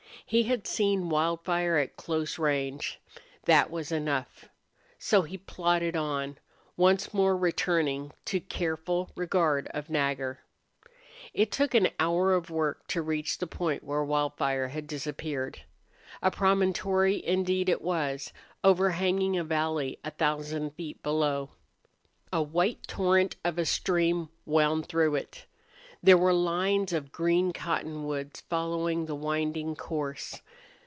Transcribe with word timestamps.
He 0.23 0.43
had 0.43 0.65
seen 0.65 1.09
Wildfire 1.09 1.75
at 1.75 1.97
close 1.97 2.39
range. 2.39 3.01
That 3.47 3.69
was 3.69 3.91
enough. 3.91 4.45
So 4.97 5.23
he 5.23 5.37
plodded 5.37 5.97
on, 5.97 6.37
once 6.77 7.13
more 7.13 7.35
returning 7.35 8.13
to 8.25 8.39
careful 8.39 9.11
regard 9.17 9.67
of 9.73 9.89
Nagger. 9.89 10.39
It 11.33 11.51
took 11.51 11.75
an 11.75 11.89
hour 11.99 12.33
of 12.33 12.49
work 12.49 12.87
to 12.89 13.01
reach 13.01 13.39
the 13.39 13.47
point 13.47 13.83
where 13.83 14.05
Wildfire 14.05 14.69
had 14.69 14.87
disappeared. 14.87 15.63
A 16.21 16.31
promontory 16.31 17.21
indeed 17.25 17.67
it 17.67 17.81
was, 17.81 18.31
overhanging 18.63 19.37
a 19.37 19.43
valley 19.43 19.99
a 20.01 20.11
thousand 20.11 20.75
feet 20.75 21.03
below. 21.03 21.49
A 22.31 22.41
white 22.41 22.87
torrent 22.87 23.35
of 23.43 23.57
a 23.57 23.65
stream 23.65 24.29
wound 24.45 24.85
through 24.87 25.15
it. 25.15 25.45
There 26.03 26.17
were 26.17 26.33
lines 26.33 26.93
of 26.93 27.11
green 27.11 27.53
cottonwoods 27.53 28.41
following 28.49 29.05
the 29.05 29.13
winding 29.13 29.75
course. 29.75 30.41